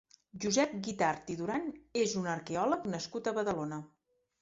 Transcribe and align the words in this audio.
Josep 0.45 0.73
Guitart 0.87 1.29
i 1.35 1.37
Duran 1.43 1.69
és 2.07 2.17
un 2.25 2.33
arqueòleg 2.35 2.91
nascut 2.97 3.33
a 3.33 3.39
Badalona. 3.41 3.85